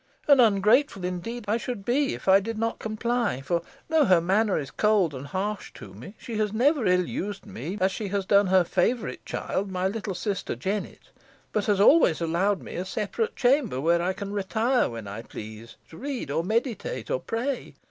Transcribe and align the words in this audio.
And, 0.27 0.41
ungrateful 0.41 1.05
indeed 1.05 1.45
I 1.47 1.57
should 1.57 1.85
be, 1.85 2.15
if 2.15 2.27
I 2.27 2.39
did 2.39 2.57
not 2.57 2.79
comply; 2.79 3.39
for, 3.41 3.61
though 3.87 4.05
her 4.05 4.19
manner 4.19 4.57
is 4.57 4.69
harsh 4.79 5.13
and 5.13 5.27
cold 5.29 5.61
to 5.75 5.93
me, 5.93 6.15
she 6.17 6.37
has 6.37 6.51
never 6.51 6.87
ill 6.87 7.05
used 7.07 7.45
me, 7.45 7.77
as 7.79 7.91
she 7.91 8.07
has 8.07 8.25
done 8.25 8.47
her 8.47 8.63
favourite 8.63 9.23
child, 9.27 9.69
my 9.69 9.87
little 9.87 10.15
sister 10.15 10.55
Jennet, 10.55 11.11
but 11.53 11.65
has 11.67 11.79
always 11.79 12.19
allowed 12.19 12.63
me 12.63 12.77
a 12.77 12.83
separate 12.85 13.35
chamber, 13.35 13.79
where 13.79 14.01
I 14.01 14.13
can 14.13 14.33
retire 14.33 14.89
when 14.89 15.07
I 15.07 15.21
please, 15.21 15.75
to 15.91 15.97
read, 15.97 16.31
or 16.31 16.43
meditate, 16.43 17.11
or 17.11 17.19
pray. 17.19 17.75